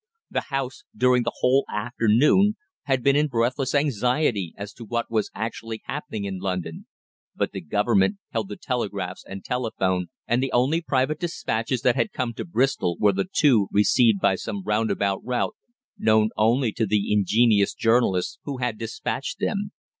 The 0.31 0.41
House 0.49 0.83
during 0.97 1.21
the 1.21 1.33
whole 1.41 1.63
afternoon 1.71 2.57
had 2.85 3.03
been 3.03 3.15
in 3.15 3.27
breathless 3.27 3.75
anxiety 3.75 4.51
as 4.57 4.73
to 4.73 4.83
what 4.83 5.11
was 5.11 5.29
actually 5.35 5.81
happening 5.85 6.25
in 6.25 6.39
London; 6.39 6.87
but 7.35 7.51
the 7.51 7.61
Government 7.61 8.17
held 8.31 8.49
the 8.49 8.55
telegraphs 8.57 9.23
and 9.27 9.45
telephone, 9.45 10.07
and 10.27 10.41
the 10.41 10.51
only 10.53 10.81
private 10.81 11.19
despatches 11.19 11.81
that 11.83 11.95
had 11.95 12.13
come 12.13 12.33
to 12.33 12.45
Bristol 12.45 12.97
were 12.99 13.13
the 13.13 13.29
two 13.31 13.67
received 13.71 14.19
by 14.19 14.33
some 14.33 14.63
roundabout 14.63 15.23
route 15.23 15.53
known 15.99 16.29
only 16.35 16.71
to 16.71 16.87
the 16.87 17.13
ingenious 17.13 17.75
journalists 17.75 18.39
who 18.43 18.57
had 18.57 18.79
despatched 18.79 19.37
them. 19.37 19.69